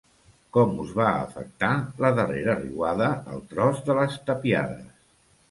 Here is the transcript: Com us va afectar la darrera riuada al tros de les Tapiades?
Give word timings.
Com 0.55 0.71
us 0.83 0.93
va 0.99 1.09
afectar 1.17 1.69
la 2.05 2.11
darrera 2.21 2.57
riuada 2.63 3.11
al 3.35 3.45
tros 3.53 3.85
de 3.91 3.99
les 4.01 4.19
Tapiades? 4.33 4.91